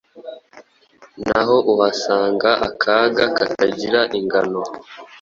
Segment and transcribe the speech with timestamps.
[1.27, 4.61] naho uhasanga akaga katagira ingano.